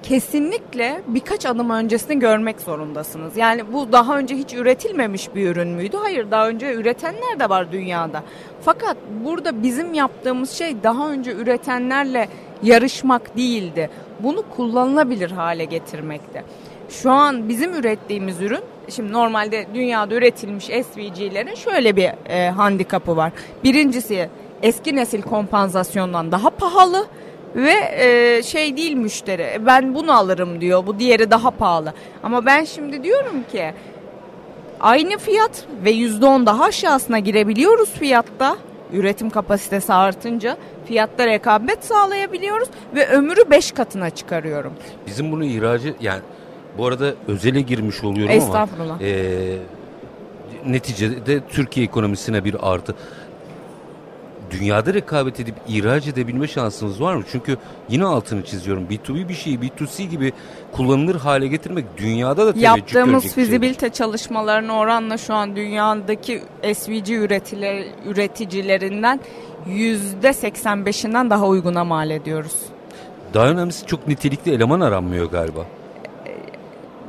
kesinlikle 0.02 1.02
birkaç 1.06 1.46
adım 1.46 1.70
öncesini 1.70 2.18
görmek 2.18 2.60
zorundasınız. 2.60 3.36
Yani 3.36 3.72
bu 3.72 3.92
daha 3.92 4.18
önce 4.18 4.36
hiç 4.36 4.54
üretilmemiş 4.54 5.34
bir 5.34 5.48
ürün 5.48 5.68
müydü? 5.68 5.96
Hayır, 5.96 6.30
daha 6.30 6.48
önce 6.48 6.74
üretenler 6.74 7.40
de 7.40 7.48
var 7.48 7.72
dünyada. 7.72 8.22
Fakat 8.64 8.96
burada 9.24 9.62
bizim 9.62 9.94
yaptığımız 9.94 10.50
şey 10.50 10.82
daha 10.82 11.10
önce 11.10 11.32
üretenlerle 11.32 12.28
yarışmak 12.62 13.36
değildi. 13.36 13.90
Bunu 14.20 14.42
kullanılabilir 14.56 15.30
hale 15.30 15.64
getirmekte. 15.64 16.44
Şu 16.88 17.10
an 17.10 17.48
bizim 17.48 17.74
ürettiğimiz 17.74 18.40
ürün, 18.40 18.62
şimdi 18.88 19.12
normalde 19.12 19.66
dünyada 19.74 20.14
üretilmiş 20.14 20.64
SVG'lerin 20.64 21.54
şöyle 21.54 21.96
bir 21.96 22.10
e, 22.28 22.50
handikapı 22.50 23.16
var. 23.16 23.32
Birincisi 23.64 24.28
eski 24.62 24.96
nesil 24.96 25.22
kompansasyondan 25.22 26.32
daha 26.32 26.50
pahalı 26.50 27.06
ve 27.56 27.72
e, 27.96 28.42
şey 28.42 28.76
değil 28.76 28.94
müşteri 28.94 29.66
ben 29.66 29.94
bunu 29.94 30.12
alırım 30.12 30.60
diyor 30.60 30.86
bu 30.86 30.98
diğeri 30.98 31.30
daha 31.30 31.50
pahalı 31.50 31.92
ama 32.22 32.46
ben 32.46 32.64
şimdi 32.64 33.02
diyorum 33.02 33.44
ki 33.52 33.72
aynı 34.80 35.18
fiyat 35.18 35.64
ve 35.84 35.90
yüzde 35.90 36.26
on 36.26 36.46
daha 36.46 36.64
aşağısına 36.64 37.18
girebiliyoruz 37.18 37.90
fiyatta 37.90 38.56
üretim 38.92 39.30
kapasitesi 39.30 39.92
artınca 39.92 40.56
fiyatta 40.86 41.26
rekabet 41.26 41.84
sağlayabiliyoruz 41.84 42.68
ve 42.94 43.08
ömrü 43.08 43.50
beş 43.50 43.72
katına 43.72 44.10
çıkarıyorum. 44.10 44.72
Bizim 45.06 45.32
bunu 45.32 45.44
ihracı 45.44 45.94
yani 46.00 46.20
bu 46.78 46.86
arada 46.86 47.14
özele 47.28 47.60
girmiş 47.60 48.04
oluyorum 48.04 48.34
Estağfurullah. 48.34 48.94
ama 48.94 49.02
e, 49.02 49.56
neticede 50.66 51.40
Türkiye 51.48 51.86
ekonomisine 51.86 52.44
bir 52.44 52.56
artı 52.72 52.94
dünyada 54.52 54.94
rekabet 54.94 55.40
edip 55.40 55.54
ihraç 55.68 56.06
edebilme 56.06 56.48
şansınız 56.48 57.00
var 57.00 57.14
mı? 57.14 57.22
Çünkü 57.32 57.56
yine 57.88 58.04
altını 58.04 58.44
çiziyorum. 58.44 58.86
B2B 58.90 59.28
bir 59.28 59.34
şeyi 59.34 59.58
B2C 59.58 60.08
gibi 60.08 60.32
kullanılır 60.72 61.14
hale 61.14 61.46
getirmek 61.46 61.84
dünyada 61.96 62.46
da 62.46 62.52
teveccüh 62.52 62.62
Yaptığımız 62.62 63.34
fizibilite 63.34 63.88
çalışmalarına 63.90 64.76
oranla 64.76 65.18
şu 65.18 65.34
an 65.34 65.56
dünyadaki 65.56 66.42
SVG 66.74 67.10
üretiler, 67.10 67.84
üreticilerinden 68.06 69.20
%85'inden 69.68 71.30
daha 71.30 71.46
uyguna 71.46 71.84
mal 71.84 72.10
ediyoruz. 72.10 72.56
Daha 73.34 73.46
önemlisi 73.46 73.86
çok 73.86 74.08
nitelikli 74.08 74.52
eleman 74.52 74.80
aranmıyor 74.80 75.30
galiba 75.30 75.66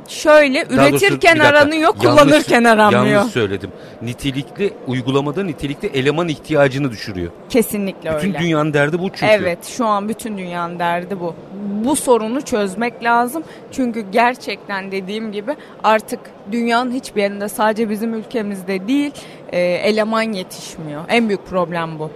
şöyle 0.08 0.70
Daha 0.70 0.88
üretirken 0.88 1.36
doğrusu, 1.36 1.48
aranıyor, 1.48 1.92
kullanırken 1.92 2.62
yanlış, 2.62 2.72
aranmıyor. 2.72 3.06
Yanlış 3.06 3.32
söyledim. 3.32 3.70
Nitelikli 4.02 4.72
uygulamada 4.86 5.44
nitelikli 5.44 5.88
eleman 5.88 6.28
ihtiyacını 6.28 6.90
düşürüyor. 6.90 7.30
Kesinlikle 7.48 8.10
bütün 8.10 8.18
öyle. 8.18 8.28
Bütün 8.28 8.44
dünyanın 8.44 8.74
derdi 8.74 8.98
bu 8.98 9.08
çünkü. 9.08 9.26
Evet, 9.26 9.64
şu 9.64 9.86
an 9.86 10.08
bütün 10.08 10.38
dünyanın 10.38 10.78
derdi 10.78 11.20
bu. 11.20 11.34
Bu 11.84 11.96
sorunu 11.96 12.42
çözmek 12.42 13.04
lazım. 13.04 13.44
Çünkü 13.72 14.04
gerçekten 14.10 14.92
dediğim 14.92 15.32
gibi 15.32 15.56
artık 15.84 16.20
dünyanın 16.52 16.92
hiçbir 16.92 17.22
yerinde 17.22 17.48
sadece 17.48 17.90
bizim 17.90 18.14
ülkemizde 18.14 18.88
değil, 18.88 19.12
e, 19.52 19.60
eleman 19.60 20.32
yetişmiyor. 20.32 21.02
En 21.08 21.28
büyük 21.28 21.46
problem 21.46 21.98
bu. 21.98 22.10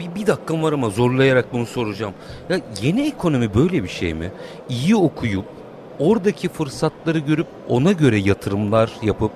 Bir, 0.00 0.20
bir 0.20 0.26
dakikam 0.26 0.62
var 0.62 0.72
ama 0.72 0.90
zorlayarak 0.90 1.52
bunu 1.52 1.66
soracağım. 1.66 2.14
Ya 2.48 2.60
yeni 2.82 3.06
ekonomi 3.06 3.54
böyle 3.54 3.82
bir 3.82 3.88
şey 3.88 4.14
mi? 4.14 4.30
İyi 4.68 4.96
okuyup 4.96 5.44
oradaki 5.98 6.48
fırsatları 6.48 7.18
görüp 7.18 7.46
ona 7.68 7.92
göre 7.92 8.18
yatırımlar 8.18 8.90
yapıp 9.02 9.32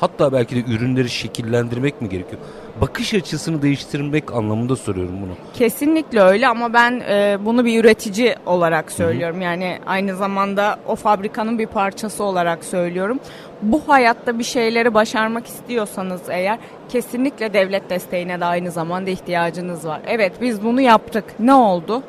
hatta 0.00 0.32
belki 0.32 0.56
de 0.56 0.72
ürünleri 0.72 1.08
şekillendirmek 1.10 2.02
mi 2.02 2.08
gerekiyor? 2.08 2.42
Bakış 2.80 3.14
açısını 3.14 3.62
değiştirmek 3.62 4.32
anlamında 4.32 4.76
soruyorum 4.76 5.22
bunu. 5.22 5.32
Kesinlikle 5.54 6.20
öyle 6.20 6.48
ama 6.48 6.72
ben 6.72 7.02
e, 7.08 7.38
bunu 7.44 7.64
bir 7.64 7.80
üretici 7.84 8.34
olarak 8.46 8.92
söylüyorum. 8.92 9.36
Hı 9.36 9.40
hı. 9.40 9.44
Yani 9.44 9.78
aynı 9.86 10.16
zamanda 10.16 10.78
o 10.86 10.96
fabrikanın 10.96 11.58
bir 11.58 11.66
parçası 11.66 12.24
olarak 12.24 12.64
söylüyorum. 12.64 13.20
Bu 13.62 13.82
hayatta 13.86 14.38
bir 14.38 14.44
şeyleri 14.44 14.94
başarmak 14.94 15.46
istiyorsanız 15.46 16.20
eğer 16.30 16.58
kesinlikle 16.88 17.52
devlet 17.52 17.90
desteğine 17.90 18.40
de 18.40 18.44
aynı 18.44 18.70
zamanda 18.70 19.10
ihtiyacınız 19.10 19.86
var. 19.86 20.00
Evet 20.06 20.32
biz 20.40 20.64
bunu 20.64 20.80
yaptık. 20.80 21.24
Ne 21.38 21.54
oldu? 21.54 22.02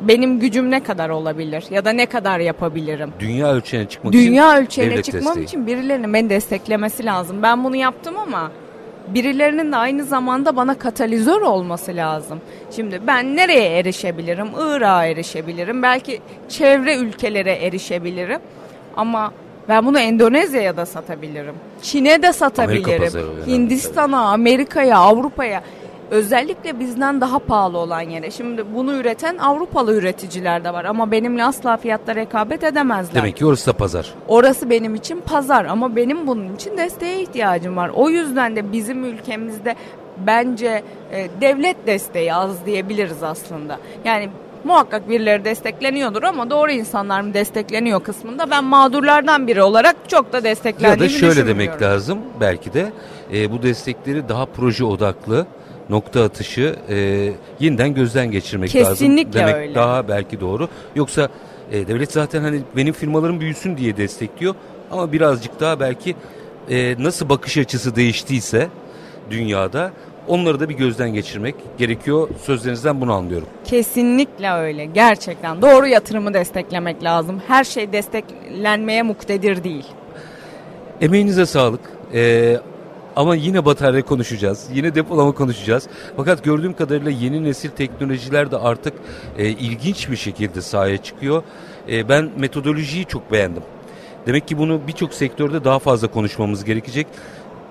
Benim 0.00 0.40
gücüm 0.40 0.70
ne 0.70 0.82
kadar 0.82 1.10
olabilir 1.10 1.64
ya 1.70 1.84
da 1.84 1.92
ne 1.92 2.06
kadar 2.06 2.38
yapabilirim? 2.40 3.12
Dünya 3.20 3.52
ölçeğine 3.52 3.88
çıkmak 3.88 4.12
Dünya 4.12 4.22
için 4.22 4.32
Dünya 4.32 4.58
ölçeğine 4.58 5.02
çıkmam 5.02 5.24
desteği. 5.24 5.44
için 5.44 5.66
birilerinin 5.66 6.14
beni 6.14 6.30
desteklemesi 6.30 7.04
lazım. 7.04 7.42
Ben 7.42 7.64
bunu 7.64 7.76
yaptım 7.76 8.14
ama 8.18 8.50
birilerinin 9.08 9.72
de 9.72 9.76
aynı 9.76 10.04
zamanda 10.04 10.56
bana 10.56 10.74
katalizör 10.78 11.40
olması 11.40 11.96
lazım. 11.96 12.40
Şimdi 12.70 13.00
ben 13.06 13.36
nereye 13.36 13.78
erişebilirim? 13.78 14.46
Irak'a 14.58 15.04
erişebilirim. 15.06 15.82
Belki 15.82 16.20
çevre 16.48 16.96
ülkelere 16.96 17.52
erişebilirim. 17.52 18.40
Ama 18.96 19.32
ben 19.68 19.86
bunu 19.86 19.98
Endonezya'ya 19.98 20.76
da 20.76 20.86
satabilirim. 20.86 21.54
Çin'e 21.82 22.22
de 22.22 22.32
satabilirim. 22.32 23.12
Hindistan'a, 23.46 24.20
Amerika'ya, 24.32 24.98
Avrupa'ya 24.98 25.62
özellikle 26.10 26.80
bizden 26.80 27.20
daha 27.20 27.38
pahalı 27.38 27.78
olan 27.78 28.00
yere. 28.00 28.30
Şimdi 28.30 28.74
bunu 28.74 28.92
üreten 28.94 29.38
Avrupalı 29.38 29.94
üreticiler 29.94 30.64
de 30.64 30.72
var 30.72 30.84
ama 30.84 31.10
benimle 31.10 31.44
asla 31.44 31.76
fiyatta 31.76 32.14
rekabet 32.14 32.64
edemezler. 32.64 33.14
Demek 33.14 33.36
ki 33.36 33.46
orası 33.46 33.66
da 33.66 33.72
pazar. 33.72 34.14
Orası 34.28 34.70
benim 34.70 34.94
için 34.94 35.20
pazar 35.20 35.64
ama 35.64 35.96
benim 35.96 36.26
bunun 36.26 36.54
için 36.54 36.76
desteğe 36.76 37.22
ihtiyacım 37.22 37.76
var. 37.76 37.90
O 37.94 38.10
yüzden 38.10 38.56
de 38.56 38.72
bizim 38.72 39.04
ülkemizde 39.04 39.74
bence 40.26 40.82
e, 41.12 41.28
devlet 41.40 41.86
desteği 41.86 42.34
az 42.34 42.66
diyebiliriz 42.66 43.22
aslında. 43.22 43.78
Yani 44.04 44.28
muhakkak 44.64 45.08
birileri 45.08 45.44
destekleniyordur 45.44 46.22
ama 46.22 46.50
doğru 46.50 46.70
insanlar 46.70 47.20
mı 47.20 47.34
destekleniyor 47.34 48.02
kısmında 48.02 48.50
ben 48.50 48.64
mağdurlardan 48.64 49.46
biri 49.46 49.62
olarak 49.62 49.96
çok 50.08 50.32
da 50.32 50.44
desteklendiğimi 50.44 51.12
Ya 51.12 51.20
da 51.20 51.34
şöyle 51.34 51.46
demek 51.46 51.82
lazım 51.82 52.18
belki 52.40 52.72
de 52.72 52.92
e, 53.32 53.52
bu 53.52 53.62
destekleri 53.62 54.28
daha 54.28 54.46
proje 54.46 54.84
odaklı 54.84 55.46
nokta 55.90 56.24
atışı 56.24 56.76
e, 56.88 56.96
yeniden 57.60 57.94
gözden 57.94 58.30
geçirmek 58.30 58.70
Kesinlikle 58.70 59.40
lazım. 59.40 59.54
Demek 59.54 59.68
öyle. 59.68 59.74
daha 59.74 60.08
belki 60.08 60.40
doğru. 60.40 60.68
Yoksa 60.96 61.28
e, 61.72 61.88
devlet 61.88 62.12
zaten 62.12 62.42
hani 62.42 62.60
benim 62.76 62.94
firmalarım 62.94 63.40
büyüsün 63.40 63.76
diye 63.76 63.96
destekliyor 63.96 64.54
ama 64.90 65.12
birazcık 65.12 65.60
daha 65.60 65.80
belki 65.80 66.16
e, 66.70 66.94
nasıl 66.98 67.28
bakış 67.28 67.58
açısı 67.58 67.96
değiştiyse 67.96 68.68
dünyada 69.30 69.92
onları 70.28 70.60
da 70.60 70.68
bir 70.68 70.74
gözden 70.74 71.14
geçirmek 71.14 71.54
gerekiyor. 71.78 72.28
Sözlerinizden 72.42 73.00
bunu 73.00 73.12
anlıyorum. 73.12 73.48
Kesinlikle 73.64 74.50
öyle. 74.52 74.84
Gerçekten 74.84 75.62
doğru 75.62 75.86
yatırımı 75.86 76.34
desteklemek 76.34 77.04
lazım. 77.04 77.42
Her 77.48 77.64
şey 77.64 77.92
desteklenmeye 77.92 79.02
muktedir 79.02 79.64
değil. 79.64 79.86
Emeğinize 81.00 81.46
sağlık. 81.46 81.80
Ee, 82.14 82.56
ama 83.16 83.34
yine 83.34 83.64
batarya 83.64 84.02
konuşacağız. 84.02 84.68
Yine 84.74 84.94
depolama 84.94 85.32
konuşacağız. 85.32 85.88
Fakat 86.16 86.44
gördüğüm 86.44 86.74
kadarıyla 86.74 87.10
yeni 87.10 87.44
nesil 87.44 87.70
teknolojiler 87.70 88.50
de 88.50 88.56
artık 88.56 88.94
e, 89.38 89.48
ilginç 89.48 90.10
bir 90.10 90.16
şekilde 90.16 90.60
sahaya 90.60 90.96
çıkıyor. 90.96 91.42
E, 91.88 92.08
ben 92.08 92.30
metodolojiyi 92.36 93.04
çok 93.04 93.32
beğendim. 93.32 93.62
Demek 94.26 94.48
ki 94.48 94.58
bunu 94.58 94.80
birçok 94.86 95.14
sektörde 95.14 95.64
daha 95.64 95.78
fazla 95.78 96.08
konuşmamız 96.08 96.64
gerekecek 96.64 97.06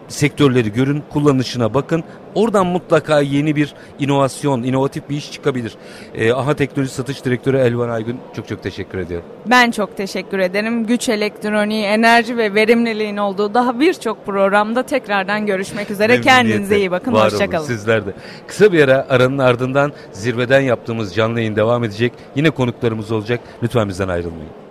sektörleri 0.10 0.74
görün, 0.74 1.04
kullanışına 1.10 1.74
bakın. 1.74 2.04
Oradan 2.36 2.66
mutlaka 2.68 3.22
yeni 3.22 3.56
bir 3.56 3.74
inovasyon, 4.00 4.64
inovatif 4.64 5.10
bir 5.10 5.18
iş 5.18 5.32
çıkabilir. 5.32 5.74
Ee, 6.16 6.32
AHA 6.34 6.54
Teknoloji 6.54 6.92
Satış 6.92 7.26
Direktörü 7.26 7.58
Elvan 7.58 7.90
Aygün 7.90 8.20
çok 8.36 8.48
çok 8.48 8.64
teşekkür 8.64 8.98
ediyorum. 8.98 9.28
Ben 9.46 9.72
çok 9.72 9.98
teşekkür 9.98 10.40
ederim. 10.40 10.86
Güç 10.86 11.10
elektroniği, 11.10 11.86
enerji 11.86 12.38
ve 12.38 12.54
verimliliğin 12.54 13.18
olduğu 13.18 13.54
daha 13.54 13.80
birçok 13.80 14.26
programda 14.26 14.84
tekrardan 14.84 15.46
görüşmek 15.46 15.92
üzere. 15.92 16.22
Kendinize 16.22 16.78
iyi 16.78 16.92
bakın. 16.92 17.12
Hoşçakalın. 17.12 17.66
Sizler 17.66 18.06
de. 18.06 18.14
Kısa 18.48 18.74
bir 18.74 18.84
ara 18.84 19.06
aranın 19.10 19.38
ardından 19.38 19.94
zirveden 20.12 20.62
yaptığımız 20.62 21.16
canlı 21.16 21.40
yayın 21.40 21.56
devam 21.56 21.84
edecek. 21.84 22.14
Yine 22.36 22.50
konuklarımız 22.50 23.12
olacak. 23.12 23.40
Lütfen 23.64 23.90
bizden 23.90 24.08
ayrılmayın. 24.08 24.69